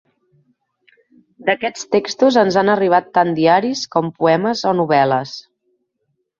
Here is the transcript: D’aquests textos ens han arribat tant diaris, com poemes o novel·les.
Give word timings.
D’aquests 1.49 1.85
textos 1.97 2.39
ens 2.45 2.57
han 2.63 2.73
arribat 2.77 3.13
tant 3.19 3.37
diaris, 3.43 3.87
com 3.97 4.11
poemes 4.19 4.67
o 4.73 4.77
novel·les. 4.83 5.39